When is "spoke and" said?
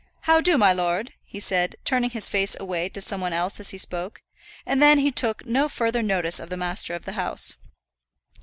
3.77-4.81